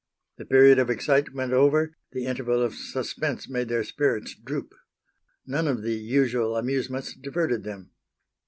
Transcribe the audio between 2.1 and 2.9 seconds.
the interval of